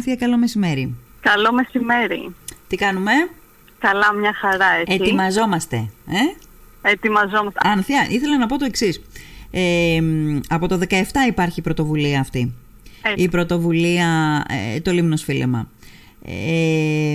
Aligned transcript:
Άνθια, 0.00 0.16
καλό 0.16 0.38
μεσημέρι. 0.38 0.94
Καλό 1.20 1.52
μεσημέρι. 1.52 2.34
Τι 2.68 2.76
κάνουμε; 2.76 3.12
Καλά, 3.78 4.12
μια 4.12 4.34
χαρά, 4.34 4.66
έτσι. 4.80 4.94
Ετοιμαζόμαστε. 4.94 5.76
Ε; 6.06 6.90
Ετοιμαζόμαστε. 6.90 7.58
Άνθια, 7.62 8.06
ήθελα 8.10 8.38
να 8.38 8.46
πω 8.46 8.58
το 8.58 8.64
εξής. 8.64 9.00
Ε, 9.50 10.00
από 10.48 10.68
το 10.68 10.78
17 10.88 10.94
υπάρχει 11.28 11.58
η 11.58 11.62
πρωτοβουλία 11.62 12.20
αυτή. 12.20 12.54
Η 13.16 13.28
πρωτοβουλία 13.28 14.42
ε, 14.74 14.80
το 14.80 14.90
Λίμνος 14.90 15.22
Φίλεμα. 15.22 15.70
Ε, 16.24 17.12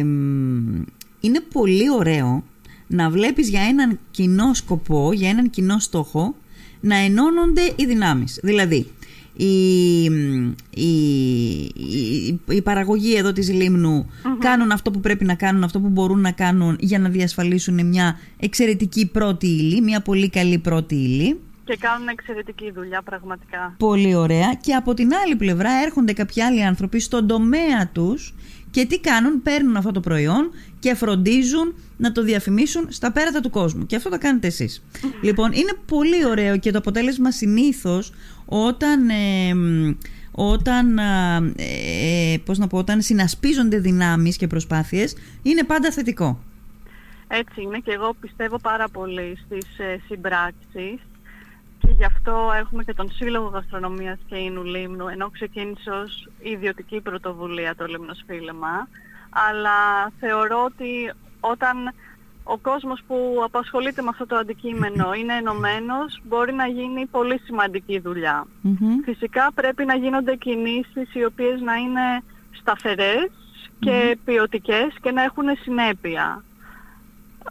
είναι 1.20 1.40
πολύ 1.52 1.90
ωραίο 1.98 2.44
να 2.88 3.10
βλέπεις 3.10 3.50
για 3.50 3.62
έναν 3.62 4.00
κοινό 4.12 4.54
σκοπό, 4.54 5.14
για 5.14 5.30
έναν 5.30 5.50
κοινό 5.50 5.80
στόχο, 5.80 6.36
να 6.80 6.96
ενώνονται 6.96 7.74
οι 7.76 7.86
δυνάμεις. 7.86 8.40
Δηλαδή, 8.44 8.88
η, 9.36 10.04
η, 10.70 10.94
η, 12.50 12.62
παραγωγή 12.62 13.16
εδώ 13.16 13.32
της 13.32 13.52
λιμνου 13.52 14.10
κάνουν 14.40 14.72
αυτό 14.72 14.92
που 14.92 15.00
πρέπει 15.00 15.26
να 15.26 15.36
κάνουν, 15.36 15.64
αυτό 15.64 15.80
που 15.80 15.90
μπορούν 15.90 16.22
να 16.22 16.32
κάνουν 16.32 16.78
για 16.80 17.00
να 17.00 17.10
διασφαλίσουν 17.10 17.86
μια 17.86 18.20
εξαιρετική 18.40 19.08
πρώτη 19.08 19.48
ύλη, 19.48 19.82
μια 19.82 20.02
πολύ 20.02 20.30
καλή 20.30 20.58
πρώτη 20.58 20.96
ύλη. 20.96 21.40
Και 21.64 21.78
κάνουν 21.80 22.08
εξαιρετική 22.08 22.72
δουλειά 22.72 23.02
πραγματικά. 23.02 23.76
Πολύ 23.78 24.16
ωραία. 24.16 24.54
Και 24.62 24.74
από 24.74 24.94
την 24.94 25.10
άλλη 25.24 25.36
πλευρά 25.36 25.70
έρχονται 25.86 26.14
κάποιοι 26.14 26.42
άλλοι 26.42 26.64
άνθρωποι 26.64 27.00
στον 27.00 27.28
τομέα 27.28 27.90
τους 27.92 28.34
και 28.72 28.86
τι 28.86 29.00
κάνουν, 29.00 29.42
παίρνουν 29.42 29.76
αυτό 29.76 29.92
το 29.92 30.00
προϊόν 30.00 30.52
και 30.80 30.94
φροντίζουν 30.94 31.76
να 31.98 32.12
το 32.12 32.24
διαφημίσουν 32.24 32.86
στα 32.90 33.12
πέρατα 33.12 33.40
του 33.40 33.50
κόσμου. 33.50 33.86
Και 33.86 33.96
αυτό 33.96 34.10
το 34.10 34.18
κάνετε 34.18 34.48
εσείς. 34.48 34.84
λοιπόν, 35.22 35.52
είναι 35.52 35.74
πολύ 35.86 36.26
ωραίο 36.26 36.58
και 36.58 36.72
το 36.72 36.78
αποτέλεσμα 36.78 37.32
συνήθως 37.32 38.12
όταν... 38.46 39.10
όταν, 40.36 40.98
ε, 40.98 42.36
πώς 42.46 42.58
να 42.58 42.68
πω, 42.68 42.78
όταν 42.78 43.02
συνασπίζονται 43.02 43.78
δυνάμεις 43.78 44.38
και 44.38 44.48
προσπάθειες 44.48 45.16
είναι 45.42 45.64
πάντα 45.64 45.92
θετικό. 45.92 46.40
Έτσι 47.28 47.62
είναι 47.62 47.80
και 47.80 47.92
εγώ 47.92 48.14
πιστεύω 48.20 48.60
πάρα 48.60 48.90
πολύ 48.90 49.38
στις 49.46 49.80
ε, 49.80 50.00
συμπράξεις 50.08 51.00
και 51.80 51.88
γι' 51.98 52.06
αυτό 52.06 52.52
έχουμε 52.60 52.84
και 52.84 52.94
τον 52.94 53.12
Σύλλογο 53.12 53.48
Γαστρονομίας 53.48 54.18
και 54.28 54.36
Ίνου 54.36 54.64
Λίμνου, 54.64 55.08
ενώ 55.08 55.30
ξεκίνησε 55.30 55.90
ως 55.90 56.30
ιδιωτική 56.42 57.02
πρωτοβουλία 57.02 57.76
το 57.76 57.86
Λίμνος 57.86 58.24
Φίλεμα. 58.28 58.88
Αλλά 59.50 60.12
θεωρώ 60.20 60.64
ότι 60.64 61.12
όταν 61.40 61.78
ο 62.48 62.58
κόσμος 62.58 63.00
που 63.08 63.18
απασχολείται 63.44 64.02
με 64.02 64.10
αυτό 64.12 64.26
το 64.26 64.36
αντικείμενο 64.36 65.14
είναι 65.14 65.34
ενωμένος, 65.34 66.22
μπορεί 66.24 66.54
να 66.54 66.68
γίνει 66.68 67.06
πολύ 67.06 67.40
σημαντική 67.46 68.02
Φυσικά 69.04 69.52
πρέπει 69.56 69.86
να 69.86 69.96
γίνονται 69.96 70.36
κινήσεις 70.36 71.14
οι 71.14 71.26
οποίες 71.26 71.62
να 71.62 71.76
είναι 71.76 72.06
σταθερές 72.60 73.30
και 73.80 74.18
ποιοτικές 74.26 74.88
και 75.02 75.12
να 75.12 75.24
έχουν 75.24 75.46
συνέπεια. 75.62 76.44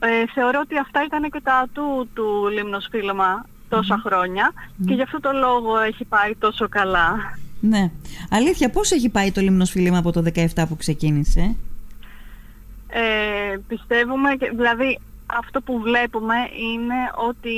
Ε, 0.01 0.25
θεωρώ 0.35 0.61
ότι 0.63 0.79
αυτά 0.79 1.05
ήταν 1.05 1.31
και 1.31 1.41
τα 1.43 1.55
ατού 1.55 2.09
του 2.15 2.49
Λίμνος 2.53 2.87
Φίλεμα 2.91 3.47
τόσα 3.69 4.03
χρόνια 4.05 4.53
και 4.87 4.95
γι' 4.95 5.03
αυτό 5.03 5.21
το 5.21 5.33
λόγο 5.33 5.79
έχει 5.79 6.05
πάει 6.05 6.35
τόσο 6.39 6.69
καλά. 6.69 7.17
Ναι. 7.61 7.91
Αλήθεια, 8.31 8.71
πώς 8.71 8.91
έχει 8.91 9.09
πάει 9.09 9.33
το 9.33 9.41
Λίμνος 9.41 9.71
Φίλημα 9.71 9.99
από 9.99 10.13
το 10.13 10.23
17 10.35 10.65
που 10.69 10.77
ξεκίνησε; 10.77 11.57
Ε, 12.97 13.57
πιστεύουμε, 13.69 14.37
δηλαδή 14.55 15.01
αυτό 15.27 15.61
που 15.61 15.81
βλέπουμε 15.81 16.35
είναι 16.73 17.01
ότι 17.29 17.57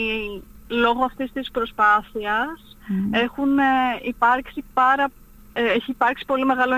λόγω 0.69 1.05
αυτής 1.05 1.33
της 1.33 1.51
προσπάθειας 1.51 2.77
έχουν 3.11 3.59
ε, 3.59 3.63
υπάρξει 4.03 4.65
πάρα 4.75 5.11
ε, 5.53 5.63
έχει 5.63 5.91
υπάρξει 5.91 6.25
πολύ 6.27 6.45
μεγάλο 6.45 6.75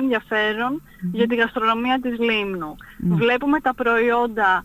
για 1.12 1.26
τη 1.26 1.34
γαστρονομία 1.34 2.00
της 2.02 2.18
Λίμνου. 2.18 2.76
Βλέπουμε 2.98 3.60
τα 3.60 3.74
προϊόντα 3.74 4.64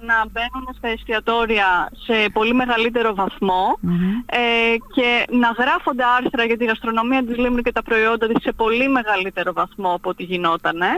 να 0.00 0.26
μπαίνουν 0.30 0.68
στα 0.76 0.88
εστιατόρια 0.88 1.90
σε 2.06 2.30
πολύ 2.32 2.54
μεγαλύτερο 2.54 3.14
ε, 4.26 4.38
και 4.94 5.24
να 5.30 5.48
γράφονται 5.48 6.04
άρθρα 6.18 6.44
για 6.44 6.56
τη 6.56 6.64
γαστρονομία 6.64 7.24
της 7.24 7.36
Λίμνου 7.36 7.62
και 7.62 7.72
τα 7.72 7.82
προϊόντα 7.82 8.26
της 8.26 8.42
σε 8.42 8.52
πολύ 8.52 8.88
μεγαλύτερο 8.88 9.52
βαθμό 9.52 9.94
από 9.94 10.08
ό,τι 10.10 10.22
γινότανε. 10.22 10.88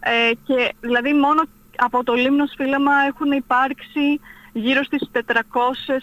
Ε, 0.00 0.30
και 0.46 0.74
δηλαδή 0.80 1.12
μόνο 1.12 1.42
από 1.78 2.04
το 2.04 2.12
Λίμνος 2.12 2.52
Φίλεμα 2.56 2.92
έχουν 3.08 3.32
υπάρξει 3.32 4.20
γύρω 4.52 4.82
στις 4.82 5.08
400 5.12 5.18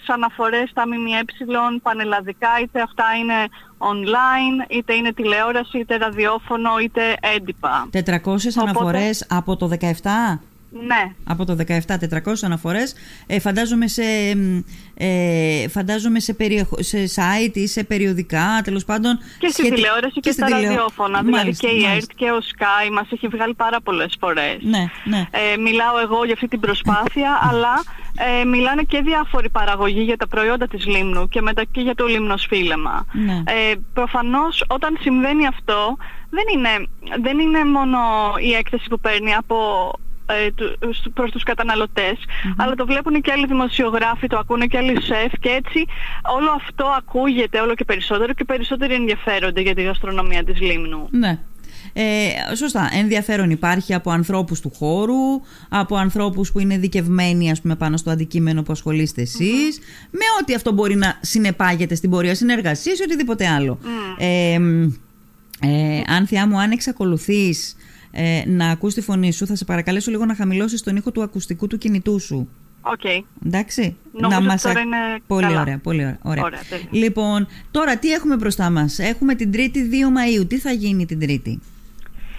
αναφορές 0.06 0.70
στα 0.70 0.82
ΜΜΕ 0.86 1.78
πανελλαδικά, 1.82 2.48
είτε 2.62 2.80
αυτά 2.80 3.04
είναι 3.20 3.48
online, 3.78 4.70
είτε 4.70 4.94
είναι 4.94 5.12
τηλεόραση, 5.12 5.78
είτε 5.78 5.96
ραδιόφωνο, 5.96 6.78
είτε 6.78 7.16
έντυπα. 7.36 7.88
400 7.92 8.56
αναφορές 8.60 9.26
από 9.28 9.56
το 9.56 9.70
17? 9.80 10.38
Ναι. 10.82 11.12
Από 11.24 11.44
το 11.44 11.56
17, 11.68 11.78
400 11.86 12.32
αναφορές. 12.42 12.94
Ε, 13.26 13.40
φαντάζομαι 13.40 13.88
σε, 13.88 14.02
ε, 14.94 15.68
φαντάζομαι 15.68 16.20
σε, 16.20 16.34
περιεχο... 16.34 16.76
σε 16.82 16.98
site 17.16 17.56
ή 17.56 17.66
σε 17.66 17.84
περιοδικά, 17.84 18.60
τέλος 18.64 18.84
πάντων. 18.84 19.18
Και 19.38 19.48
στη 19.48 19.70
τηλεόραση 19.70 20.14
και, 20.14 20.20
και 20.20 20.30
στα 20.30 20.48
ραδιόφωνα. 20.48 21.22
Δηλαδή 21.22 21.56
και 21.56 21.66
η 21.66 21.84
ΕΡΤ 21.96 22.10
και 22.16 22.30
ο 22.30 22.38
Sky 22.38 22.90
μας 22.92 23.06
έχει 23.10 23.28
βγάλει 23.28 23.54
πάρα 23.54 23.80
πολλές 23.80 24.16
φορές. 24.20 24.56
Ναι, 24.60 24.90
ναι. 25.04 25.26
Ε, 25.30 25.56
μιλάω 25.56 25.98
εγώ 26.02 26.24
για 26.24 26.34
αυτή 26.34 26.48
την 26.48 26.60
προσπάθεια, 26.60 27.38
αλλά 27.50 27.82
ε, 28.40 28.44
μιλάνε 28.44 28.82
και 28.82 29.00
διάφοροι 29.00 29.50
παραγωγοί 29.50 30.02
για 30.02 30.16
τα 30.16 30.28
προϊόντα 30.28 30.68
της 30.68 30.86
Λίμνου 30.86 31.28
και 31.28 31.40
μετά 31.40 31.64
και 31.70 31.80
για 31.80 31.94
το 31.94 32.06
Λίμνος 32.06 32.46
Φίλεμα. 32.48 33.06
Ναι. 33.12 33.42
Ε, 33.46 33.74
προφανώς 33.92 34.64
όταν 34.68 34.96
συμβαίνει 35.00 35.46
αυτό 35.46 35.96
δεν 36.30 36.44
είναι, 36.54 36.88
δεν 37.22 37.38
είναι 37.38 37.64
μόνο 37.64 37.98
η 38.38 38.52
έκθεση 38.52 38.88
που 38.88 39.00
παίρνει 39.00 39.34
από 39.34 39.56
ε, 40.26 40.48
προς 41.14 41.30
τους 41.30 41.42
καταναλωτες 41.42 42.18
αλλά 42.56 42.74
το 42.74 42.86
βλέπουν 42.86 43.20
και 43.20 43.32
άλλοι 43.32 43.46
δημοσιογράφοι, 43.46 44.26
το 44.26 44.38
ακούνε 44.38 44.66
και 44.66 44.76
άλλοι 44.76 45.02
σεφ 45.02 45.32
και 45.40 45.48
έτσι 45.48 45.84
όλο 46.36 46.50
αυτό 46.50 46.84
ακούγεται 46.98 47.60
όλο 47.60 47.74
και 47.74 47.84
περισσότερο 47.84 48.32
και 48.32 48.44
περισσότεροι 48.44 48.94
ενδιαφέρονται 48.94 49.60
για 49.60 49.74
τη 49.74 49.82
γαστρονομία 49.82 50.44
της 50.44 50.60
Λίμνου. 50.60 51.08
Ναι. 51.10 51.38
Ε, 51.92 52.54
σωστά, 52.56 52.90
ενδιαφέρον 52.92 53.50
υπάρχει 53.50 53.94
από 53.94 54.10
ανθρώπους 54.10 54.60
του 54.60 54.72
χώρου, 54.76 55.40
από 55.68 55.96
ανθρώπους 55.96 56.52
που 56.52 56.58
είναι 56.58 56.78
ειδικευμένοι 56.78 57.50
ας 57.50 57.60
πούμε, 57.60 57.76
πάνω 57.76 57.96
στο 57.96 58.10
αντικείμενο 58.10 58.62
που 58.62 58.72
ασχολείστε 58.72 59.22
εσείς, 59.22 59.78
με 60.10 60.24
ό,τι 60.40 60.54
αυτό 60.54 60.72
μπορεί 60.72 60.94
να 60.94 61.18
συνεπάγεται 61.20 61.94
στην 61.94 62.10
πορεία 62.10 62.34
συνεργασίας 62.34 62.98
ή 62.98 63.02
οτιδήποτε 63.02 63.46
άλλο. 63.48 63.78
Ε, 64.18 64.58
ε, 65.60 66.02
Άνθεια 66.06 66.46
μου, 66.46 66.60
αν 66.60 66.70
εξακολουθείς 66.70 67.76
ε, 68.16 68.42
να 68.46 68.70
ακούς 68.70 68.94
τη 68.94 69.00
φωνή 69.00 69.32
σου, 69.32 69.46
θα 69.46 69.56
σε 69.56 69.64
παρακαλέσω 69.64 70.10
λίγο 70.10 70.24
να 70.24 70.34
χαμηλώσεις 70.34 70.82
τον 70.82 70.96
ήχο 70.96 71.10
του 71.10 71.22
ακουστικού 71.22 71.66
του 71.66 71.78
κινητού 71.78 72.20
σου. 72.20 72.48
OK. 72.80 73.00
Okay. 73.02 73.20
Εντάξει. 73.46 73.96
Νομίζω 74.12 74.40
να 74.40 74.46
μας... 74.46 74.62
τώρα 74.62 74.80
είναι 74.80 74.96
Πολύ 75.26 75.46
καλά. 75.46 75.60
ωραία, 75.60 75.78
πολύ 75.78 76.18
ωραία. 76.22 76.42
ωραία. 76.44 76.60
λοιπόν, 76.90 77.46
τώρα 77.70 77.96
τι 77.96 78.12
έχουμε 78.12 78.36
μπροστά 78.36 78.70
μας. 78.70 78.98
Έχουμε 78.98 79.34
την 79.34 79.50
3η 79.54 79.58
2 79.58 80.40
Μαΐου. 80.40 80.48
Τι 80.48 80.58
θα 80.58 80.70
γίνει 80.72 81.06
την 81.06 81.20
Τρίτη; 81.20 81.60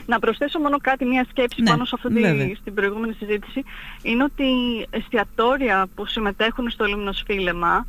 Να 0.06 0.20
προσθέσω 0.20 0.60
μόνο 0.60 0.78
κάτι, 0.78 1.06
μια 1.06 1.26
σκέψη 1.30 1.62
ναι, 1.62 1.70
πάνω 1.70 1.86
σε 1.86 1.96
αυτή 1.96 2.58
την 2.64 2.74
προηγούμενη 2.74 3.14
συζήτηση. 3.14 3.64
Είναι 4.02 4.24
ότι 4.24 4.46
εστιατόρια 4.90 5.88
που 5.96 6.06
συμμετέχουν 6.06 6.70
στο 6.70 6.86
Λίμνος 6.86 7.24
Φίλεμα 7.26 7.86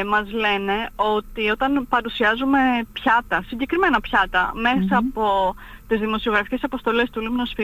ε, 0.00 0.04
μας 0.04 0.32
λένε 0.32 0.88
ότι 0.96 1.50
όταν 1.50 1.86
παρουσιάζουμε 1.88 2.58
πιάτα, 2.92 3.44
συγκεκριμένα 3.46 4.00
πιάτα, 4.00 4.52
μέσα 4.54 4.96
από 4.96 5.54
τις 5.88 6.00
δημοσιογραφικές 6.00 6.62
αποστολές 6.62 7.10
του 7.10 7.20
Λίμνος 7.20 7.54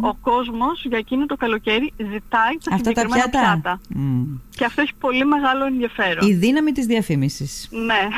ο 0.00 0.14
κόσμος 0.14 0.84
για 0.84 0.98
εκείνο 0.98 1.26
το 1.26 1.36
καλοκαίρι 1.36 1.92
ζητάει 1.96 2.54
τα 2.64 2.74
Αυτά 2.74 2.76
συγκεκριμένα 2.76 3.22
τα 3.22 3.28
πιάτα. 3.30 3.50
πιάτα. 3.50 3.80
Και 4.56 4.64
αυτό 4.64 4.80
έχει 4.80 4.94
πολύ 5.00 5.24
μεγάλο 5.24 5.64
ενδιαφέρον. 5.64 6.28
Η 6.28 6.32
δύναμη 6.32 6.72
της 6.72 6.86
διαφήμισης. 6.86 7.68
Ναι. 7.70 8.08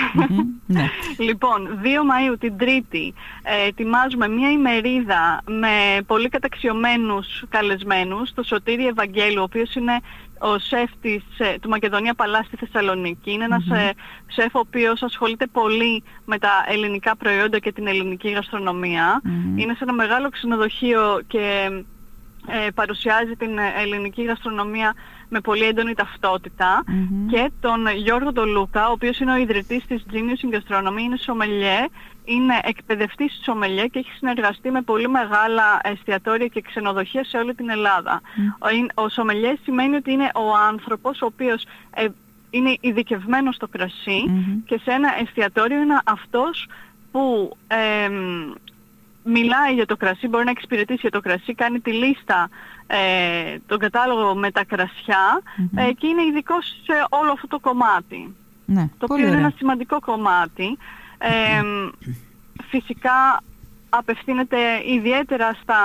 ναι. 0.66 0.88
λοιπόν, 1.28 1.80
2 1.82 1.86
Μαΐου 1.86 2.36
την 2.40 2.56
Τρίτη 2.56 3.14
ε, 3.42 3.66
ετοιμάζουμε 3.66 4.28
μια 4.28 4.50
ημερίδα 4.50 5.42
με 5.46 6.02
πολύ 6.06 6.28
καταξιωμένους 6.28 7.44
καλεσμένους, 7.48 8.34
το 8.34 8.42
Σωτήρι 8.42 8.86
Ευαγγέλου, 8.86 9.40
ο 9.40 9.42
οποίος 9.42 9.74
είναι 9.74 10.00
ο 10.42 10.58
σεφ 10.58 10.90
της, 11.00 11.22
ε, 11.38 11.58
του 11.58 11.68
Μακεδονία 11.68 12.14
Παλάς 12.14 12.46
στη 12.46 12.56
Θεσσαλονίκη. 12.56 13.32
Είναι 13.32 13.44
ένας 13.44 13.64
mm 13.70 13.92
σεφ 14.26 14.54
ο 14.54 14.58
οποίος 14.58 15.02
ασχολείται 15.02 15.46
πολύ 15.46 16.02
με 16.24 16.38
τα 16.38 16.50
ελληνικά 16.68 17.16
προϊόντα 17.16 17.58
και 17.58 17.72
την 17.72 17.86
ελληνική 17.86 18.28
Είναι 19.56 19.74
σε 19.74 19.78
ένα 19.80 19.92
μεγάλο 19.92 20.28
ξενοδοχείο 20.28 21.20
και 21.26 21.70
ε, 22.46 22.70
παρουσιάζει 22.74 23.36
την 23.36 23.58
ελληνική 23.82 24.22
γαστρονομία 24.22 24.94
με 25.28 25.40
πολύ 25.40 25.64
έντονη 25.64 25.94
και 27.30 27.50
τον 27.60 27.88
Γιώργο 27.96 28.32
Τολούκα, 28.32 28.88
ο 28.88 28.92
οποίος 28.92 29.18
είναι 29.18 29.32
ο 29.32 29.36
ιδρυτής 29.36 29.86
της 29.86 30.04
Genius 30.12 30.44
in 30.44 30.54
Gastronomy, 30.54 31.00
είναι 31.00 31.16
σομελιέ, 31.16 31.86
είναι 32.24 32.60
εκπαιδευτής 32.62 33.32
της 33.32 33.44
σομελιέ 33.44 33.86
και 33.86 33.98
έχει 33.98 34.10
συνεργαστεί 34.10 34.70
με 34.70 34.82
πολύ 34.82 35.08
μεγάλα 35.08 35.80
εστιατόρια 35.82 36.46
και 36.46 36.60
ξενοδοχεία 36.60 37.24
σε 37.24 37.36
όλη 37.36 37.54
την 37.54 37.70
Ελλάδα. 37.70 38.20
Ο, 38.58 39.02
ο 39.02 39.08
σομελιέ 39.08 39.56
σημαίνει 39.62 39.96
ότι 39.96 40.12
είναι 40.12 40.30
ο 40.34 40.56
άνθρωπος 40.68 41.22
ο 41.22 41.26
οποίος 41.26 41.66
ε, 41.94 42.06
είναι 42.50 42.76
ειδικευμένος 42.80 43.54
στο 43.54 43.68
κρασι 43.68 44.24
και 44.66 44.80
σε 44.82 44.90
ένα 44.90 45.08
εστιατόριο 45.20 45.80
είναι 45.80 46.00
αυτός 46.04 46.68
που 47.10 47.56
μιλάει 49.22 49.74
για 49.74 49.86
το 49.86 49.96
κρασί, 49.96 50.28
μπορεί 50.28 50.44
να 50.44 50.50
εξυπηρετήσει 50.50 50.98
για 51.00 51.10
το 51.10 51.20
κρασί, 51.20 51.54
κάνει 51.54 51.80
τη 51.80 51.92
λίστα, 51.92 52.48
ε, 52.86 53.58
τον 53.66 53.78
κατάλογο 53.78 54.34
με 54.34 54.50
τα 54.50 54.64
κρασια 54.64 55.42
ε, 55.76 55.92
και 55.92 56.06
είναι 56.06 56.22
ειδικό 56.22 56.54
σε 56.62 57.06
όλο 57.08 57.32
αυτό 57.32 57.46
το 57.46 57.58
κομμάτι. 57.58 58.34
Ναι, 58.64 58.88
το 58.98 59.06
οποίο 59.08 59.26
είναι 59.26 59.36
ένα 59.36 59.52
σημαντικό 59.56 60.00
κομμάτι. 60.00 60.78
Ε, 61.18 61.62
φυσικά 62.68 63.42
απευθύνεται 63.88 64.58
ιδιαίτερα 64.86 65.56
στα 65.62 65.78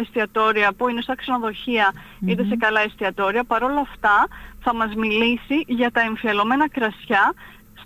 εστιατόρια 0.00 0.72
που 0.72 0.88
είναι 0.88 1.00
στα 1.00 1.14
ξενοδοχεια 1.14 1.92
είτε 2.26 2.44
σε 2.44 2.56
καλά 2.56 2.80
εστιατόρια. 2.80 3.44
Παρ' 3.44 3.62
όλα 3.62 3.80
αυτά 3.80 4.26
θα 4.60 4.74
μας 4.74 4.94
μιλήσει 4.94 5.64
για 5.66 5.90
τα 5.90 6.00
εμφιαλωμένα 6.00 6.68
κρασιά 6.68 7.32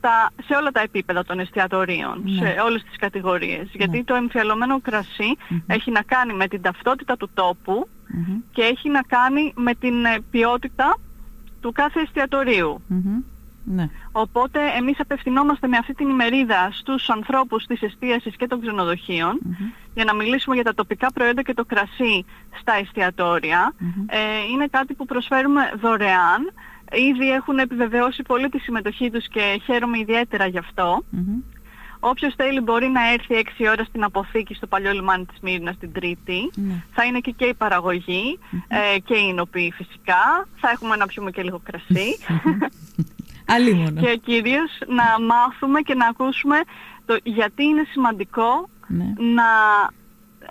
στα, 0.07 0.31
σε 0.47 0.55
όλα 0.55 0.71
τα 0.71 0.81
επίπεδα 0.81 1.25
των 1.25 1.39
εστιατορίων, 1.39 2.23
ναι. 2.25 2.39
σε 2.39 2.61
όλες 2.61 2.83
τις 2.83 2.97
κατηγορίες. 2.97 3.59
Ναι. 3.59 3.71
Γιατί 3.73 4.05
το 4.05 4.15
εμφιαλωμένο 4.15 4.81
έχει 5.67 5.91
να 5.91 6.03
κάνει 6.03 6.33
με 6.33 6.49
την 6.49 6.63
ταυτότητα 6.63 7.17
του 7.17 7.31
τοπου 7.35 7.89
και 8.53 8.63
έχει 8.63 8.89
να 8.89 9.01
κάνει 9.03 9.53
με 9.57 9.75
την 9.75 10.05
ε, 10.05 10.19
ποιότητα 10.31 10.97
του 11.61 11.73
κάθε 11.73 12.01
εστιατορίου. 12.01 12.83
Ναι. 13.69 13.89
Οπότε 14.13 14.61
εμείς 14.79 15.01
απευθυνόμαστε 15.01 15.67
με 15.67 15.77
αυτή 15.77 15.95
την 15.95 16.09
ημερίδα 16.09 16.69
στους 16.73 17.11
ανθρώπους 17.11 17.65
της 17.65 17.83
εστίασης 17.83 18.37
και 18.37 18.47
των 18.47 18.61
ξενοδοχειων 18.61 19.39
για 19.95 20.05
να 20.05 20.15
μιλήσουμε 20.15 20.55
για 20.55 20.65
τα 20.65 20.75
τοπικά 20.75 21.13
προϊόντα 21.13 21.43
και 21.43 21.55
το 21.55 21.65
κρασί 21.65 22.25
στα 22.61 22.73
εστιατορια 22.73 23.73
Ε, 24.07 24.19
είναι 24.53 24.67
κάτι 24.71 24.95
που 24.95 25.05
προσφέρουμε 25.05 25.73
δωρεάν. 25.81 26.53
Ήδη 26.93 27.31
έχουν 27.31 27.59
επιβεβαιώσει 27.59 28.23
πολύ 28.23 28.49
τη 28.49 28.59
συμμετοχή 28.59 29.11
τους 29.11 29.29
και 29.29 29.61
χαίρομαι 29.65 29.99
ιδιαίτερα 29.99 30.47
γι' 30.47 30.59
αυτό. 30.59 31.05
Όποιος 32.01 32.35
θέλει 32.35 32.61
μπορεί 32.61 32.87
να 32.87 33.13
έρθει 33.13 33.45
6 33.59 33.67
ώρα 33.71 33.85
στην 33.85 34.05
αποθήκη 34.05 34.55
στο 34.55 34.67
παλιό 34.67 34.93
λιμάνι 34.93 35.25
της 35.25 35.39
Μύρινας 35.41 35.79
την 35.79 35.93
Τρίτη. 35.93 36.51
Ναι. 36.55 36.83
Θα 36.93 37.05
είναι 37.05 37.19
και, 37.19 37.31
και 37.31 37.45
η 37.45 37.55
παραγωγή 37.55 38.39
ε, 38.69 38.99
και 38.99 39.15
η 39.15 39.27
εινοποιή 39.29 39.73
φυσικά. 39.73 40.49
Θα 40.57 40.71
έχουμε 40.71 40.97
να 40.97 41.07
πιούμε 41.07 41.31
και 41.31 41.43
λίγο 41.43 41.61
κρασί. 41.65 42.17
και 44.01 44.21
κυρίως 44.25 44.71
να 44.87 45.27
μάθουμε 45.27 45.81
και 45.81 45.95
να 45.95 46.07
ακούσουμε 46.07 46.57
το 47.07 47.17
γιατί 47.23 47.65
είναι 47.65 47.85
σημαντικό 47.91 48.69
ναι. 48.87 49.05
να 49.35 49.45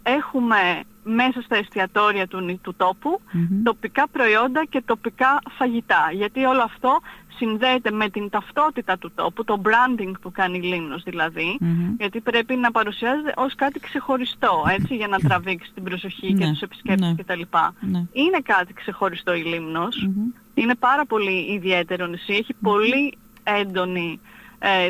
έχουμε 0.04 0.58
μέσα 1.06 1.42
στα 1.42 1.56
εστιατόρια 1.56 2.28
του, 2.28 2.60
του 2.62 2.76
τοπου 2.78 3.22
τοπικά 3.64 4.08
προϊόντα 4.08 4.66
και 4.70 4.82
τοπικά 4.86 5.42
φαγητά. 5.58 6.10
Γιατί 6.14 6.44
όλο 6.46 6.62
αυτό 6.62 7.00
συνδέεται 7.38 7.92
με 7.92 8.10
την 8.10 8.30
ταυτότητα 8.30 8.98
του 8.98 9.12
τόπου, 9.16 9.44
το 9.44 9.62
branding 9.66 10.12
που 10.22 10.32
κάνει 10.32 10.58
η 10.58 10.62
Λίμνος 10.62 11.04
δηλαδή, 11.04 11.58
γιατί 11.98 12.22
πρέπει 12.22 12.56
να 12.56 12.72
παρουσιάζεται 12.72 13.34
ως 13.36 13.56
κάτι 13.56 13.80
ξεχωριστό, 13.80 14.64
έτσι, 14.68 14.96
για 14.96 15.08
να 15.08 15.18
τραβήξεις 15.18 15.74
την 15.74 15.84
προσοχή 15.84 16.34
και 16.34 16.46
ναι, 16.46 16.52
τους 16.52 16.62
επισκέπτες 16.62 17.08
ναι, 17.08 17.24
κτλ. 17.24 17.42
Ναι. 17.80 18.04
Είναι 18.12 18.40
κάτι 18.44 18.74
ξεχωριστό 18.74 19.34
η 19.34 19.44
Λίμνος, 19.44 20.10
είναι 20.54 20.76
πάρα 20.76 21.06
πολύ 21.06 21.54
ιδιαίτερο 21.54 22.06
νησί, 22.06 22.34
έχει 22.34 22.54
πολύ 22.62 23.18
έντονη, 23.44 24.20
ε, 24.60 24.88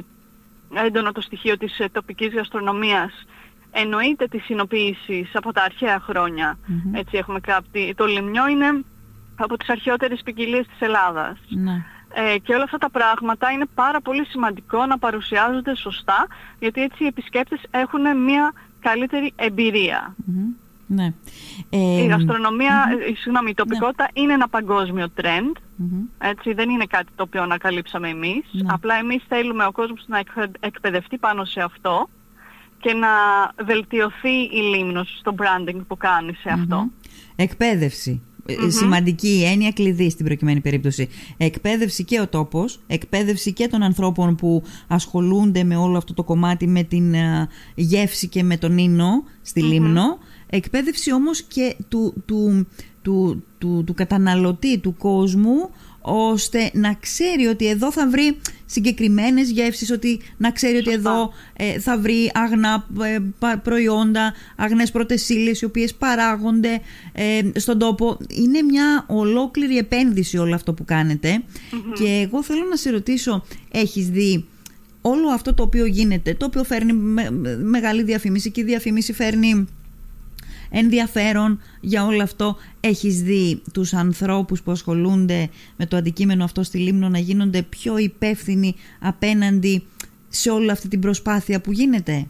έντονο 0.85 1.11
το 1.11 1.21
στοιχείο 1.21 1.57
της 1.57 1.79
ε, 1.79 1.89
τοπικής 1.91 2.33
γαστρονομίας 2.33 3.25
εννοείται 3.81 4.27
τη 4.27 4.39
συνοποίηση 4.39 5.29
από 5.33 5.51
τα 5.51 5.63
αρχαία 5.63 5.99
Έτσι 6.93 7.17
έχουμε 7.17 7.39
κάτι. 7.39 7.93
Το 7.97 8.05
λιμνιό 8.05 8.47
είναι 8.47 8.83
από 9.35 9.57
τις 9.57 9.69
αρχαιότερες 9.69 10.21
ποικιλίε 10.23 10.61
της 10.61 10.79
Ελλάδας. 10.79 11.37
Ναι. 11.49 11.83
Ε, 12.13 12.37
και 12.37 12.53
όλα 12.53 12.63
αυτά 12.63 12.77
τα 12.77 12.89
πράγματα 12.89 13.51
είναι 13.51 13.65
πάρα 13.75 14.01
πολύ 14.01 14.25
σημαντικό 14.25 14.85
να 14.85 14.97
παρουσιάζονται 14.97 15.75
σωστά, 15.75 16.27
γιατί 16.59 16.81
έτσι 16.81 17.03
οι 17.03 17.07
επισκέπτες 17.07 17.61
έχουν 17.71 18.23
μια 18.23 18.53
καλύτερη 18.79 19.33
Ναι. 20.87 21.13
η 21.69 22.05
γαστρονομία, 22.05 22.85
mm 22.91 23.15
συγγνώμη, 23.17 23.49
η 23.49 23.53
τοπικότητα 23.53 24.09
είναι 24.13 24.33
ένα 24.33 24.47
παγκόσμιο 24.47 25.07
trend. 25.21 25.51
Έτσι, 26.17 26.53
δεν 26.53 26.69
είναι 26.69 26.85
κάτι 26.85 27.11
το 27.15 27.23
οποίο 27.23 27.41
ανακαλύψαμε 27.41 28.09
εμείς. 28.09 28.45
Ναι. 28.51 28.73
Απλά 28.73 28.95
εμείς 28.95 29.23
θέλουμε 29.27 29.65
ο 29.65 29.71
κόσμος 29.71 30.03
να 30.07 30.21
εκπαιδευτεί 30.59 31.17
πάνω 31.17 31.45
σε 31.45 31.61
αυτό 31.61 32.09
και 32.79 32.93
να 32.93 33.07
βελτιωθεί 33.65 34.43
η 34.51 34.61
λίμνος 34.75 35.17
στο 35.19 35.35
branding 35.37 35.81
που 35.87 35.97
κάνει 35.97 36.33
σε 36.33 36.49
αυτό. 36.49 36.89
Εκπαίδευση. 37.35 38.21
Ε, 38.47 38.69
σημαντική 38.69 39.43
έννοια 39.51 39.71
κλειδί 39.71 40.09
στην 40.09 40.25
προκειμένη 40.25 40.61
περίπτωση. 40.61 41.09
Εκπαίδευση 41.37 42.03
και 42.03 42.19
ο 42.19 42.27
τόπος, 42.27 42.79
εκπαίδευση 42.87 43.53
και 43.53 43.67
των 43.67 43.83
ανθρώπων 43.83 44.35
που 44.35 44.63
ασχολούνται 44.87 45.63
με 45.63 45.75
όλο 45.75 45.97
αυτό 45.97 46.13
το 46.13 46.23
κομμάτι 46.23 46.67
με 46.67 46.83
την 46.83 47.13
ε, 47.13 47.49
γεύση 47.75 48.27
και 48.27 48.43
με 48.43 48.57
τον 48.57 48.77
ίνο 48.77 49.23
στη 49.41 49.61
Λίμνο. 49.61 50.17
Εκπαίδευση 50.49 51.13
όμως 51.13 51.41
και 51.41 51.75
του, 51.87 52.23
του, 52.25 52.67
του, 53.01 53.43
του, 53.57 53.83
του 53.85 53.93
καταναλωτή, 53.93 54.79
του 54.79 54.95
κόσμου, 54.97 55.69
ώστε 56.07 56.69
να 56.73 56.93
ξέρει 56.93 57.45
ότι 57.45 57.67
εδώ 57.67 57.91
θα 57.91 58.09
βρει 58.09 58.37
συγκεκριμένες 58.65 59.49
γεύσεις, 59.49 59.91
ότι 59.91 60.19
να 60.37 60.51
ξέρει 60.51 60.77
ότι 60.77 60.91
εδώ 60.91 61.33
ε, 61.53 61.79
θα 61.79 61.97
βρει 61.97 62.31
αγνά 62.33 62.87
ε, 63.03 63.19
προϊόντα, 63.63 64.33
αγνές 64.55 64.91
πρωτεσίλες 64.91 65.61
οι 65.61 65.65
οποίες 65.65 65.93
παράγονται 65.93 66.81
ε, 67.11 67.41
στον 67.55 67.79
τόπο. 67.79 68.17
Είναι 68.29 68.61
μια 68.61 69.05
ολόκληρη 69.07 69.77
επένδυση 69.77 70.37
όλο 70.37 70.55
αυτό 70.55 70.73
που 70.73 70.85
κανετε 70.85 71.43
και 71.93 72.27
εγώ 72.27 72.43
θέλω 72.43 72.65
να 72.69 72.75
σε 72.75 72.89
ρωτήσω, 72.89 73.45
έχεις 73.71 74.09
δει 74.09 74.45
όλο 75.01 75.29
αυτό 75.29 75.53
το 75.53 75.63
οποίο 75.63 75.85
γίνεται, 75.85 76.33
το 76.33 76.45
οποίο 76.45 76.63
φέρνει 76.63 76.93
μεγάλη 77.63 78.03
διαφήμιση 78.03 78.51
και 78.51 78.61
η 78.61 78.63
διαφήμιση 78.63 79.13
φέρνει 79.13 79.67
ενδιαφέρον 80.69 81.59
για 81.79 82.05
όλο 82.05 82.23
αυτό. 82.23 82.57
Έχεις 82.79 83.21
δει 83.21 83.61
τους 83.73 83.93
ανθρώπους 83.93 84.61
που 84.61 84.71
ασχολούνται 84.71 85.49
με 85.75 85.85
το 85.85 85.97
αντικείμενο 85.97 86.43
αυτό 86.43 86.63
στη 86.63 86.77
Λίμνο 86.77 87.09
να 87.09 87.17
γίνονται 87.17 87.61
πιο 87.61 87.97
υπεύθυνοι 87.97 88.75
απέναντι 88.99 89.83
σε 90.29 90.49
όλη 90.49 90.71
αυτή 90.71 90.87
την 90.87 90.99
προσπάθεια 90.99 91.61
που 91.61 91.71
γίνεται; 91.71 92.27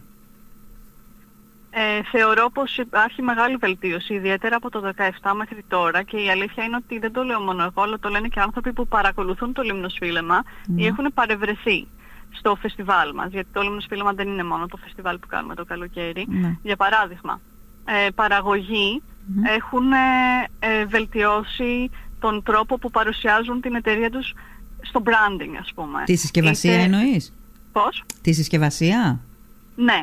Ε, 1.70 2.02
θεωρώ 2.10 2.50
πως 2.50 2.78
υπάρχει 2.78 3.22
μεγάλη 3.22 3.56
βελτίωση, 3.56 4.14
ιδιαίτερα 4.14 4.56
από 4.56 4.70
το 4.70 4.92
2017 5.22 5.32
μέχρι 5.36 5.64
τώρα 5.68 6.02
και 6.02 6.16
η 6.16 6.30
αλήθεια 6.30 6.64
είναι 6.64 6.76
ότι 6.76 6.98
δεν 6.98 7.12
το 7.12 7.22
λέω 7.22 7.40
μόνο 7.40 7.62
εγώ, 7.62 7.82
αλλά 7.82 7.98
το 7.98 8.08
λένε 8.08 8.28
και 8.28 8.40
άνθρωποι 8.40 8.72
που 8.72 8.86
παρακολουθούν 8.86 9.52
το 9.52 9.62
Λίμνοσφίλεμα 9.62 10.42
ή 10.68 10.72
ναι. 10.72 10.86
έχουν 10.86 11.10
παρευρεθεί 11.14 11.86
στο 12.30 12.56
φεστιβάλ 12.60 13.14
μας, 13.14 13.30
γιατί 13.30 13.48
το 13.52 13.60
Λίμνοσφίλεμα 13.62 14.12
δεν 14.12 14.28
είναι 14.28 14.44
μόνο 14.44 14.66
το 14.66 14.76
φεστιβάλ 14.76 15.18
που 15.18 15.26
κάνουμε 15.26 15.54
το 15.54 15.64
καλοκαίρι. 15.64 16.26
Ναι. 16.28 16.58
Για 16.62 16.76
παράδειγμα, 16.76 17.40
ε, 17.86 18.10
παραγωγη 18.14 19.02
έχουν 19.56 19.92
ε, 19.92 19.96
ε, 20.58 20.84
βελτιώσει 20.84 21.90
τον 22.20 22.42
τρόπο 22.42 22.78
που 22.78 22.90
παρουσιάζουν 22.90 23.60
την 23.60 23.74
εταιρεία 23.74 24.10
τους 24.10 24.34
στο 24.80 25.02
branding 25.04 25.56
ας 25.60 25.72
πούμε. 25.74 26.02
Τη 26.04 26.16
συσκευασία 26.16 26.74
Είτε... 26.74 26.82
εννοείς; 26.82 27.32
Πώς; 27.72 28.04
Τη 28.22 28.32
συσκευασία; 28.32 29.20
Ναι. 29.74 30.02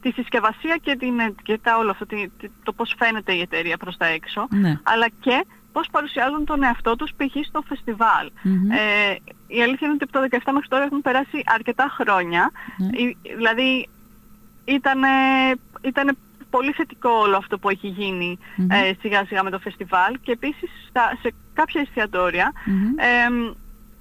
Τη 0.00 0.10
συσκευασία 0.10 0.78
και, 0.82 0.96
την, 0.96 1.14
και 1.42 1.58
τα 1.62 1.76
όλο 1.78 1.90
αυτό, 1.90 2.06
το 2.62 2.72
πώς 2.72 2.94
φαίνεται 2.98 3.32
η 3.32 3.40
εταιρεία 3.40 3.76
προς 3.76 3.96
τα 3.96 4.06
έξω, 4.06 4.46
ναι. 4.50 4.80
αλλά 4.82 5.08
και 5.20 5.46
πώς 5.72 5.88
παρουσιάζουν 5.90 6.44
τον 6.44 6.62
εαυτό 6.62 6.96
τους 6.96 7.10
π.χ. 7.16 7.46
στο 7.46 7.62
φεστιβάλ. 7.68 8.30
Ε, 8.70 9.14
η 9.46 9.62
αλήθεια 9.62 9.86
είναι 9.86 9.96
ότι 10.00 10.04
από 10.04 10.12
το 10.12 10.38
2017 10.44 10.52
μέχρι 10.52 10.68
τώρα 10.68 10.84
έχουν 10.84 11.02
περάσει 11.02 11.42
αρκετά 11.44 11.94
χρόνια. 11.98 12.50
Ναι. 12.78 12.88
Δηλαδή 13.36 13.88
ήταν, 14.64 15.00
ήταν 15.80 16.16
πολύ 16.56 16.72
θετικό 16.72 17.10
όλο 17.10 17.36
αυτό 17.36 17.58
που 17.58 17.68
έχει 17.68 17.88
ε, 18.68 18.92
σιγά 19.00 19.24
σιγά 19.24 19.42
με 19.42 19.50
το 19.50 19.58
φεστιβάλ 19.58 20.18
και 20.22 20.32
επίσης 20.32 20.70
σε 21.22 21.32
κάποια 21.54 21.86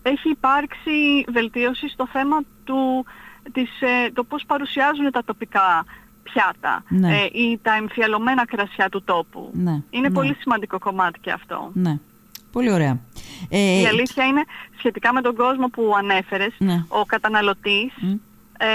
έχει 0.01 0.29
υπάρξει 0.29 1.25
βελτίωση 1.27 1.89
στο 1.89 2.07
θέμα 2.07 2.38
του, 2.63 3.05
της, 3.51 3.69
ε, 3.81 4.12
το 4.13 4.24
πώς 4.24 4.43
παρουσιάζουν 4.47 5.12
τα 5.12 5.24
τοπικά 5.24 5.85
πιάτα 6.24 6.83
ναι. 6.89 7.17
ε, 7.17 7.29
ή 7.31 7.59
τα 7.62 7.74
εμφιαλωμένα 7.74 8.45
κρασιά 8.45 8.89
του 8.89 9.03
τόπου. 9.03 9.50
Ναι. 9.53 9.81
Είναι 9.89 10.07
ναι. 10.07 10.13
πολύ 10.13 10.35
σημαντικό 10.39 10.79
κομμάτι 10.79 11.19
και 11.19 11.31
αυτό. 11.31 11.71
Ναι. 11.74 12.00
Πολύ 12.51 12.71
ωραία. 12.71 13.00
Ε, 13.50 13.79
Η 13.81 13.85
αλήθεια 13.85 14.25
είναι 14.25 14.43
σχετικά 14.77 15.13
με 15.13 15.21
τον 15.21 15.35
κόσμο 15.35 15.67
που 15.67 15.93
ανέφερες, 15.97 16.53
ο 16.88 17.05
καταναλωτής 17.05 17.93
ε, 18.57 18.67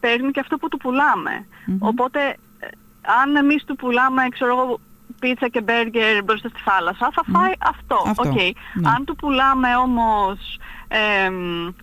παίρνει 0.00 0.30
και 0.30 0.40
αυτό 0.40 0.56
που 0.56 0.68
του 0.68 0.76
πουλαμε 0.76 1.46
Οπότε 1.78 2.36
αν 3.22 3.36
εμείς 3.36 3.64
του 3.64 3.76
πουλάμε, 3.76 4.22
ξέρω 4.28 4.50
εγώ, 4.50 4.80
πίτσα 5.20 5.48
και 5.48 5.60
μπέργκερ 5.60 6.24
μπροστά 6.24 6.48
στη 6.48 6.60
θάλασσα, 6.64 7.10
θα 7.14 7.22
φάει 7.32 7.52
αυτό. 7.58 8.02
αυτό. 8.06 8.34
Okay. 8.34 8.50
Ναι. 8.74 8.88
Αν 8.88 9.04
του 9.04 9.16
πουλάμε 9.16 9.76
όμως 9.76 10.58
ε, 10.88 11.30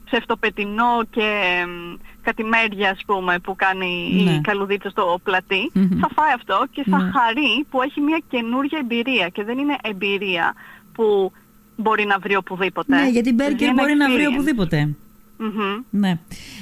ψευτοπετεινό 0.06 1.04
και 1.10 1.30
κατημέρια, 2.22 2.90
ας 2.90 3.02
πούμε, 3.06 3.40
που 3.40 3.56
κάνει 3.56 4.22
ναι. 4.24 4.32
η 4.32 4.42
καλουδίτσα 4.42 4.90
στο 4.90 5.20
πλατι 5.24 5.72
θα 5.74 6.10
φάει 6.16 6.34
αυτό 6.36 6.66
και 6.72 6.84
θα 6.90 6.98
ναι. 6.98 7.12
χαρεί 7.12 7.66
που 7.70 7.82
έχει 7.82 8.02
μια 8.02 8.22
καινούργια 8.30 8.80
εμπειρία 8.82 9.28
και 9.28 9.44
δεν 9.44 9.58
είναι 9.58 9.76
εμπειρία 9.82 10.54
που 10.94 11.32
μπορεί 11.76 12.06
να 12.06 12.20
βρει 12.20 12.36
οπουδήποτε. 12.36 12.96
Ναι, 12.96 13.10
γιατί 13.10 13.34
μπέργκερ 13.34 13.74
μπορεί 13.74 13.94
να 13.94 14.12
βρει 14.12 14.26
οπουδήποτε. 14.26 14.96
Ναι. 15.90 16.20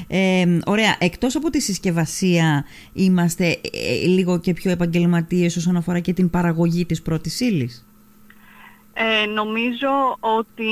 Ε, 0.07 0.59
ωραία. 0.65 0.95
Εκτός 0.99 1.35
από 1.35 1.49
τη 1.49 1.61
συσκευασία 1.61 2.65
είμαστε 2.93 3.47
ε, 3.47 4.05
λίγο 4.07 4.39
και 4.39 4.53
πιο 4.53 4.71
επαγγελματίες 4.71 5.55
όσον 5.55 5.75
αφορά 5.75 5.99
και 5.99 6.13
την 6.13 6.29
παραγωγή 6.29 6.85
της 6.85 7.01
πρώτης 7.01 7.39
ύλης; 7.39 7.85
Ε, 8.93 9.25
νομίζω 9.25 10.17
ότι 10.19 10.71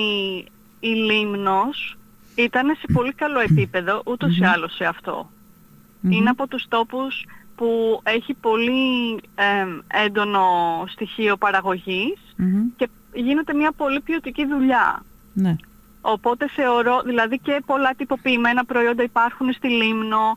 η 0.79 0.87
Λίμνος 0.87 1.97
ήταν 2.35 2.75
σε 2.79 2.85
πολύ 2.93 3.13
καλό 3.13 3.39
επίπεδο 3.39 4.01
ούτως 4.05 4.37
ή 4.37 4.43
άλλως 4.43 4.75
σε 4.75 4.85
αυτό. 4.85 5.31
Είναι 6.09 6.29
από 6.29 6.47
τους 6.47 6.65
τόπους 6.67 7.25
που 7.55 7.99
έχει 8.03 8.33
πολύ 8.33 9.19
έντονο 10.05 10.45
στοιχείο 10.87 11.37
και 12.75 12.89
γίνεται 13.13 13.53
μια 13.53 13.71
πολύ 13.71 14.01
ποιοτική 14.01 14.45
δουλειά. 14.45 15.03
Ναι. 15.33 15.55
Οπότε 16.05 16.49
θεωρώ, 16.49 17.01
δηλαδή 17.05 17.39
και 17.39 17.61
πολλά 17.65 17.93
τυποποιημένα 17.97 18.65
προϊόντα 18.65 19.03
υπάρχουν 19.03 19.53
στη 19.53 19.67
Λίμνο, 19.67 20.33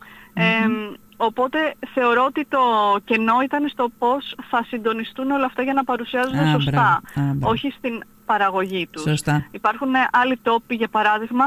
οπότε 1.17 1.57
θεωρώ 1.93 2.25
ότι 2.25 2.45
το 2.45 2.59
κενό 3.05 3.41
ήταν 3.43 3.67
στο 3.67 3.89
πώς 3.97 4.35
θα 4.49 4.63
συντονιστούν 4.67 5.31
όλα 5.31 5.45
αυτά 5.45 5.61
για 5.61 5.73
να 5.73 5.83
παρουσιάζονται 5.83 6.49
σωστά, 6.51 7.01
όχι 7.39 7.73
στην 7.77 8.03
παραγωγή 8.25 8.87
τους. 8.91 9.01
Σωστά. 9.01 9.47
Υπάρχουν 9.51 9.89
άλλοι 10.11 10.37
τόποι, 10.41 10.75
για 10.75 10.87
παράδειγμα, 10.87 11.45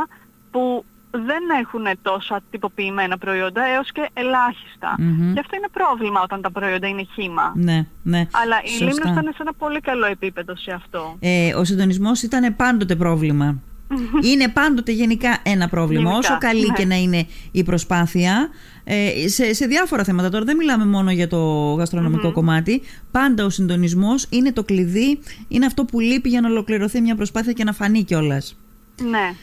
που 0.51 0.85
δεν 1.11 1.43
έχουν 1.61 1.87
τόσα 2.03 2.41
τυποποιημένα 2.51 3.19
προϊόντα 3.19 3.65
έως 3.65 3.93
και 3.93 4.09
ελάχιστα. 4.13 4.95
Και 5.35 5.41
αυτό 5.41 5.57
είναι 5.57 5.69
πρόβλημα 5.73 6.21
όταν 6.23 6.43
τα 6.43 6.51
προϊόντα 6.51 6.89
είναι 6.89 7.07
χήμα. 7.15 7.53
Ναι, 7.55 7.87
ναι. 8.03 8.27
Αλλά 8.33 8.57
η 8.65 8.83
Λίμνος 8.85 9.11
ήταν 9.11 9.25
σε 9.25 9.39
ένα 9.39 9.53
πολύ 9.53 9.81
καλό 9.81 10.07
επίπεδο 10.07 10.57
σε 10.57 10.73
αυτό. 10.73 11.17
Ε, 11.21 11.55
ο 11.55 11.65
συντονισμός 11.65 12.23
ήταν 12.23 12.57
πάντοτε 12.57 12.97
πρόβλημα. 12.97 13.59
είναι 14.31 14.49
πάντοτε 14.49 14.93
γενικά 14.93 15.39
ένα 15.43 15.69
πρόβλημα. 15.69 16.17
Όσο 16.17 16.39
καλή 16.39 16.67
ναι. 16.67 16.75
και 16.77 16.85
να 16.85 16.95
είναι 16.95 17.27
η 17.51 17.65
προσπάθεια, 17.65 18.49
ε, 18.85 19.29
σε, 19.29 19.55
σε 19.55 19.67
διάφορα 19.67 20.05
θέματα. 20.05 20.29
Τώρα 20.29 20.45
δεν 20.45 20.57
μιλάμε 20.57 20.87
μόνο 20.87 21.11
για 21.11 21.29
το 21.29 21.73
γαστρονομικο 21.73 22.33
κομμάτι. 22.33 22.83
Πάντα 23.11 23.45
ο 23.45 23.49
συντονισμός 23.49 24.27
είναι 24.31 24.53
το 24.53 24.65
κλειδί, 24.65 25.19
είναι 25.49 25.67
αυτό 25.67 25.85
που 25.85 26.01
λείπει 26.01 26.29
για 26.29 26.41
να 26.41 26.49
ολοκληρωθεί 26.49 27.01
μια 27.01 27.15
προσπάθεια 27.15 27.53
και 27.53 27.65
να 27.65 27.73
φανεί 27.73 28.03
κιόλας. 28.03 28.57
Ναι. 29.03 29.35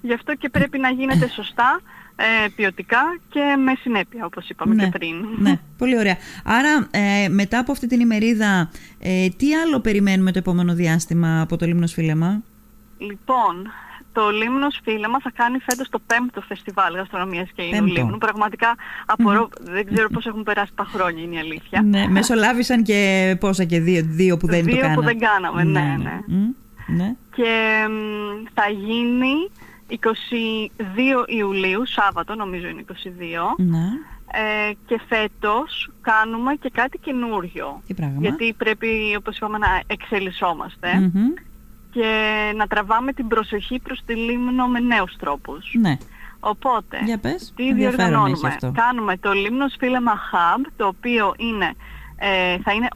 Γι' 0.00 0.12
αυτό 0.12 0.34
και 0.34 0.48
πρέπει 0.48 0.78
να 0.78 0.90
γίνεται 0.90 1.28
σωστά, 1.28 1.80
ε, 2.16 2.48
ποιοτικά 2.56 3.18
και 3.28 3.56
με 3.64 3.72
συνέπεια, 3.80 4.24
όπως 4.24 4.48
είπαμε 4.48 4.74
ναι, 4.74 4.84
και 4.84 4.90
πριν. 4.98 5.14
Ναι, 5.38 5.60
πολύ 5.78 5.98
ωραία. 5.98 6.16
Άρα, 6.44 6.88
ε, 6.90 7.28
μετά 7.28 7.58
από 7.58 7.72
αυτή 7.72 7.86
την 7.86 8.00
ημερίδα, 8.00 8.70
ε, 8.98 9.28
τι 9.28 9.54
άλλο 9.54 9.80
περιμένουμε 9.80 10.32
το 10.32 10.38
επόμενο 10.38 10.74
διάστημα 10.74 11.40
από 11.40 11.56
το 11.56 11.66
Λίμνος 11.66 11.92
Φίλεμα; 11.92 12.42
Λοιπόν, 12.98 13.72
το 14.16 14.30
Λίμνος 14.30 14.80
Φίλεμα 14.82 15.20
θα 15.20 15.30
κάνει 15.34 15.58
φέτος 15.58 15.88
το 15.88 15.98
πέμπτο 16.06 16.40
φεστιβάλ 16.40 16.94
γαστρονομίας 16.94 17.48
και 17.54 17.62
Ινού 17.62 17.86
Λίμνου. 17.86 18.18
Πραγματικά 18.18 18.74
δεν 19.60 19.86
ξέρω 19.92 20.08
πώς 20.08 20.26
έχουν 20.26 20.42
περάσει 20.42 20.72
τα 20.74 20.84
χρόνια, 20.84 21.22
είναι 21.22 21.34
η 21.34 21.38
αλήθεια. 21.38 21.82
Ναι, 21.82 22.06
μεσολάβησαν 22.08 22.82
και 22.82 23.00
πόσα 23.40 23.64
και 23.64 23.80
δύο, 23.80 24.02
δύο 24.04 24.36
που 24.36 24.46
δεν 24.46 24.64
δύο 24.64 24.74
το 24.74 24.80
κάναμε. 24.80 24.94
Δύο 24.94 25.02
που 25.02 25.18
δεν 25.18 25.28
κάναμε, 25.28 25.64
ναι, 25.64 25.80
ναι. 25.80 26.20
ναι. 26.26 27.04
ναι. 27.04 27.14
Και 27.34 27.52
θα 28.54 28.68
γίνει 28.68 29.50
22 29.88 29.96
Ιουλίου, 31.26 31.86
Σάββατο 31.86 32.34
νομίζω 32.34 32.68
είναι 32.68 32.84
22. 32.92 32.94
Ναι. 33.56 33.86
Ε, 34.32 34.72
και 34.86 35.00
φέτος 35.08 35.90
κάνουμε 36.00 36.54
και 36.54 36.70
κάτι 36.72 36.98
καινούριο. 36.98 37.82
Τι 37.86 37.94
πράγμα; 37.94 38.16
Γιατί 38.20 38.54
πρέπει, 38.56 39.14
όπως 39.18 39.36
είπαμε, 39.36 39.58
να 39.58 39.82
εξελισσομαστε 39.86 41.12
και 41.96 42.52
να 42.56 42.66
τραβάμε 42.66 43.12
την 43.12 43.28
προσοχή 43.28 43.78
προς 43.78 44.00
τη 44.06 44.14
Λίμνο 44.14 44.66
με 44.66 44.80
νέους 44.80 45.16
τρόπους. 45.16 45.70
Ναι. 45.80 45.96
Οπότε, 46.40 46.98
Για 47.04 47.18
πες. 47.18 47.52
τι 47.56 47.74
διοργανώνουμε; 47.74 48.56
Κάνουμε 48.74 49.16
το 49.16 49.32
Λίμνος 49.32 49.74
Φίλεμα 49.78 50.12
Hub, 50.12 50.66
το 50.76 50.86
οποίο 50.86 51.34
είναι 51.36 51.74
ε, 52.18 52.58
θα 52.58 52.72
είναι 52.72 52.88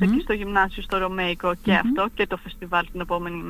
εκεί 0.00 0.20
στο 0.20 0.32
γυμνάσιο 0.32 0.82
στο 0.82 0.98
Ρωμαϊκό 0.98 1.54
και 1.62 1.74
αυτό 1.74 2.08
και 2.14 2.26
το 2.26 2.36
φεστιβάλ 2.36 2.86
την 2.92 3.00
επόμενη 3.00 3.42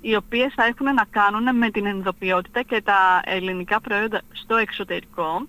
οι 0.00 0.16
οποίες 0.16 0.52
θα 0.54 0.64
έχουν 0.64 0.94
να 0.94 1.04
κάνουν 1.10 1.56
με 1.56 1.70
την 1.70 1.86
ενδοποιότητα 1.86 2.62
και 2.62 2.82
τα 2.84 3.20
ελληνικά 3.24 3.80
προϊόντα 3.80 4.20
στο 4.32 4.56
εξωτερικό 4.56 5.46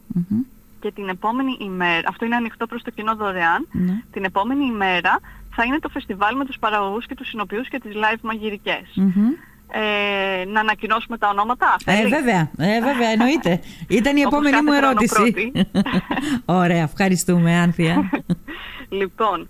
και 0.79 0.91
την 0.91 1.09
επόμενη 1.09 1.57
ημέρα, 1.59 2.07
αυτό 2.07 2.25
είναι 2.25 2.36
ανοιχτό 2.36 2.65
προς 2.65 2.81
το 2.81 2.91
κοινό 2.91 3.13
ναι. 3.71 4.01
την 4.12 4.24
επόμενη 4.24 4.65
ημέρα 4.65 5.19
θα 5.55 5.63
είναι 5.63 5.79
το 5.79 5.89
φεστιβάλ 5.89 6.36
με 6.36 6.45
τους 6.45 6.57
παραγωγούς 6.59 7.05
και 7.05 7.15
τους 7.15 7.27
συνοποιούς 7.27 7.67
και 7.67 7.79
τις 7.79 7.91
live 7.95 8.19
μαγειρικές 8.21 8.95
ε, 9.71 10.45
να 10.45 10.59
ανακοινώσουμε 10.59 11.17
τα 11.17 11.29
ονόματα. 11.29 11.75
Ε, 11.86 12.07
βέβαια, 12.07 12.51
ε, 12.57 12.81
βέβαια, 12.81 13.09
εννοείται. 13.09 13.59
Ήταν 13.88 14.17
η 14.17 14.21
επόμενη 14.21 14.62
μου 14.62 14.71
ερώτηση. 14.71 15.51
Ωραία, 16.62 16.83
ευχαριστούμε, 16.83 17.55
Άνθια. 17.55 18.09
λοιπόν, 19.00 19.48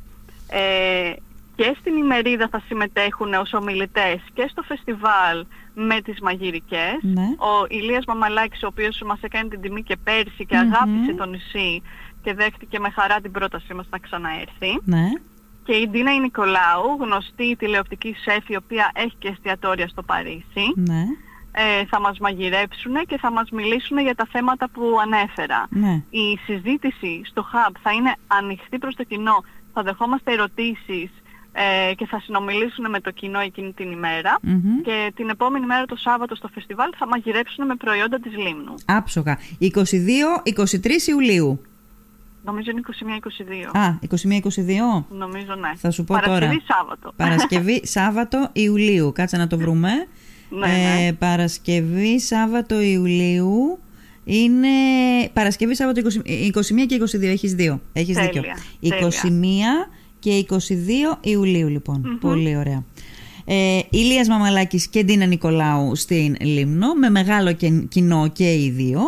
ε, 0.49 1.13
και 1.59 1.75
στην 1.79 1.95
ημερίδα 1.97 2.47
θα 2.51 2.61
συμμετέχουν 2.67 3.33
ως 3.33 3.53
ομιλητές 3.53 4.19
και 4.33 4.47
στο 4.51 4.61
φεστιβάλ 4.61 5.45
με 5.73 6.01
τις 6.01 6.19
μαγειρικές. 6.21 6.97
Ναι. 7.01 7.27
Ο 7.37 7.65
Ηλίας 7.69 8.05
Μαμαλάκης, 8.05 8.63
ο 8.63 8.67
οποίος 8.67 9.01
μας 9.05 9.19
έκανε 9.21 9.49
την 9.49 9.61
τιμή 9.61 9.83
και 9.83 9.97
πέρσι 10.03 10.45
και 10.45 10.57
αγάπησε 10.57 11.13
το 11.17 11.25
νησί 11.25 11.81
και 12.21 12.33
δέχτηκε 12.33 12.79
με 12.79 12.89
χαρά 12.89 13.21
την 13.21 13.31
πρότασή 13.31 13.73
μας 13.73 13.87
να 13.89 13.97
ξαναέρθει. 13.97 14.79
Ναι 14.83 15.07
και 15.63 15.75
η 15.75 15.87
Ντίνα 15.89 16.13
η 16.13 16.19
Νικολάου, 16.19 16.97
γνωστή 16.99 17.55
τηλεοπτική 17.55 18.15
σεφ 18.23 18.49
η 18.49 18.55
οποία 18.55 18.91
έχει 18.93 19.15
και 19.19 19.27
εστιατόρια 19.27 19.87
στο 19.87 20.03
Παρίσι. 20.03 20.65
Ναι. 20.75 21.03
Ε, 21.51 21.85
θα 21.85 21.99
μας 21.99 22.19
μαγειρέψουν 22.19 22.95
και 23.07 23.17
θα 23.17 23.31
μας 23.31 23.49
μιλήσουν 23.49 23.99
για 23.99 24.15
τα 24.15 24.27
θέματα 24.31 24.69
που 24.69 24.83
ανέφερα. 25.01 25.67
Ναι. 25.69 26.03
Η 26.09 26.37
συζήτηση 26.45 27.21
στο 27.25 27.45
Hub 27.53 27.71
θα 27.81 27.91
είναι 27.91 28.15
ανοιχτή 28.27 28.77
προς 28.77 28.95
το 28.95 29.03
κοινό. 29.03 29.43
Θα 29.73 29.83
δεχόμαστε 29.83 30.31
ερωτήσεις 30.31 31.09
ε, 31.51 31.93
και 31.93 32.05
θα 32.05 32.19
συνομιλήσουν 32.19 32.89
με 32.89 32.99
το 32.99 33.11
κοινό 33.11 33.39
εκείνη 33.39 33.73
την 33.73 33.91
ημερα 33.91 34.39
και 34.83 35.11
την 35.15 35.29
επόμενη 35.29 35.65
μέρα 35.65 35.85
το 35.85 35.95
Σάββατο 35.95 36.35
στο 36.35 36.47
φεστιβάλ 36.47 36.89
θα 36.97 37.07
μαγειρέψουν 37.07 37.65
με 37.65 37.75
προϊόντα 37.75 38.19
της 38.19 38.37
Λίμνου. 38.37 38.73
Άψογα. 38.85 39.37
22-23 39.61 39.67
Ιουλίου. 41.07 41.61
Νομίζω 42.43 42.71
είναι 42.71 42.81
21-22. 43.73 43.77
Α, 43.77 43.99
21-22. 44.99 45.03
Νομίζω 45.09 45.55
ναι. 45.55 45.71
Θα 45.75 45.91
σου 45.91 46.03
πω 46.03 46.15
Παρασκευή 46.15 46.61
τώρα. 46.61 46.77
Σάββατο. 46.77 47.13
Παρασκευή 47.15 47.81
Σάββατο 47.97 48.49
Ιουλίου. 48.53 49.11
Κάτσε 49.15 49.37
να 49.37 49.47
το 49.47 49.57
βρούμε. 49.57 49.89
ναι, 50.49 50.67
ναι. 50.67 51.07
Ε, 51.07 51.11
Παρασκευή 51.11 52.19
Σάββατο 52.19 52.81
Ιουλίου. 52.81 53.79
Είναι 54.23 54.67
Παρασκευή 55.33 55.75
Σάββατο 55.75 56.01
20, 56.25 56.51
21 56.51 56.85
και 56.87 57.01
22. 57.17 57.23
Έχεις 57.23 57.53
δύο. 57.53 57.81
Έχεις 57.93 58.17
δίκιο. 58.17 58.43
21 58.81 58.87
και 60.19 60.45
22 60.49 60.55
Ιουλίου 61.21 61.67
λοιπόν. 61.67 62.17
Πολύ 62.21 62.57
ωραία. 62.57 62.83
Ε, 63.45 63.79
Ηλίας 63.89 64.27
Μαμαλάκης 64.27 64.87
και 64.87 65.03
Ντίνα 65.03 65.25
Νικολάου 65.25 65.95
στην 65.95 66.35
Λίμνο 66.39 66.93
με 66.93 67.09
μεγάλο 67.09 67.53
κοινό 67.89 68.27
και 68.33 68.53
οι 68.53 68.69
δύο 68.69 69.01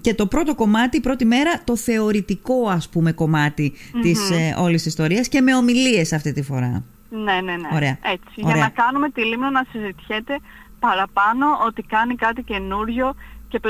και 0.00 0.14
το 0.14 0.26
πρώτο 0.26 0.54
κομμάτι, 0.54 0.96
η 0.96 1.00
πρώτη 1.00 1.24
μέρα, 1.24 1.62
το 1.64 1.76
θεωρητικό 1.76 2.68
ας 2.68 2.88
πούμε 2.88 3.12
κομμάτι 3.12 3.72
mm-hmm. 3.74 4.00
της 4.02 4.30
ε, 4.30 4.54
όλης 4.58 4.86
ιστορίας 4.86 5.28
και 5.28 5.40
με 5.40 5.54
ομιλίες 5.54 6.12
αυτή 6.12 6.32
τη 6.32 6.42
φορά. 6.42 6.84
Ναι, 7.10 7.32
ναι, 7.32 7.56
ναι. 7.56 7.68
Ωραία. 7.72 7.98
Έτσι, 8.02 8.34
για 8.34 8.54
να 8.54 8.68
κάνουμε 8.68 9.10
τη 9.10 9.24
Λίμνο 9.24 9.50
να 9.50 9.64
συζητιέται 9.70 10.38
παραπάνω 10.78 11.46
ότι 11.66 11.82
κάνει 11.82 12.14
κάτι 12.14 12.42
καινούριο 12.42 13.14
και 13.48 13.60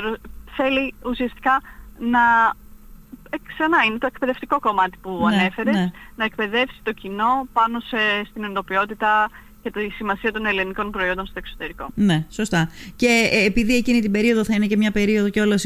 θέλει 0.56 0.94
ουσιαστικά 1.04 1.60
να 1.98 2.20
ε, 2.48 2.61
ξανά 3.46 3.84
είναι 3.86 3.98
το 3.98 4.06
εκπαιδευτικό 4.06 4.58
κομμάτι 4.58 4.96
που 5.02 5.26
ναι, 5.28 5.34
ανέφερες, 5.34 5.74
ναι. 5.74 5.90
να 6.16 6.24
εκπαιδεύσει 6.24 6.80
το 6.82 6.92
κοινό 6.92 7.46
πάνω 7.52 7.80
σε, 7.80 7.96
στην 8.30 8.44
εντοπιότητα 8.44 9.30
και 9.62 9.70
τη 9.70 9.88
σημασία 9.88 10.32
των 10.32 10.46
ελληνικών 10.46 10.90
προϊόντων 10.90 11.26
στο 11.26 11.34
εξωτερικό. 11.38 11.88
Ναι, 11.94 12.26
σωστά. 12.30 12.70
Και 12.96 13.28
ε, 13.32 13.44
επειδή 13.44 13.76
εκείνη 13.76 14.00
την 14.00 14.10
περίοδο 14.10 14.44
θα 14.44 14.54
είναι 14.54 14.66
και 14.66 14.76
μια 14.76 14.90
περίοδο 14.90 15.28
κιόλας 15.28 15.60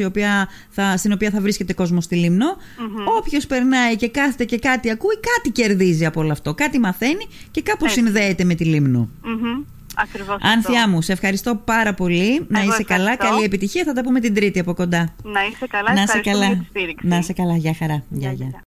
στην 0.97 1.13
οποία 1.13 1.31
θα 1.31 1.41
βρίσκεται 1.41 1.75
κόσμος 1.75 2.05
στη 2.05 2.17
Λίμνο, 2.17 2.57
mm-hmm. 2.57 3.19
όποιος 3.19 3.47
περνάει 3.47 3.97
και 3.97 4.09
κάθεται 4.09 4.45
και 4.45 4.59
κάτι 4.59 4.91
ακούει, 4.91 5.15
κάτι 5.21 5.51
κερδίζει 5.51 6.07
από 6.07 6.21
όλο 6.21 6.33
αυτό. 6.33 6.55
Κάτι 6.55 6.79
μαθαίνει 6.79 7.29
και 7.51 7.63
κάπου 7.63 7.89
συνδέεται 7.89 8.45
με 8.45 8.55
τη 8.55 8.65
Λίμνο. 8.65 9.09
Mm-hmm. 9.25 9.75
Ακριβώς 9.97 10.37
Άνθια 10.41 10.88
μου, 10.88 11.03
σε 11.03 11.12
ευχαριστώ 11.12 11.55
πάρα 11.65 11.95
πολύ. 11.95 12.47
να 12.49 12.62
είσαι 12.62 12.83
καλά, 12.83 13.17
καλή 13.17 13.45
επιτυχία. 13.45 13.85
Θα 13.85 13.93
τα 13.93 14.03
πούμε 14.03 14.21
την 14.21 14.35
Τρίτη 14.35 14.59
από 14.59 14.75
κοντά. 14.75 15.15
Να 15.23 15.45
είσαι 15.45 15.67
καλά, 15.67 15.93
να 15.95 16.03
είσαι 16.03 16.21
καλά. 16.21 16.67
Να 17.03 17.17
είσαι 17.17 17.33
καλά, 17.33 17.57
γεια 17.57 17.75
χαρά. 17.79 18.03
Γεια, 18.09 18.33
γεια. 18.33 18.50